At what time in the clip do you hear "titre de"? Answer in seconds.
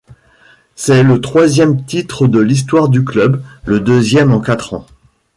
1.85-2.39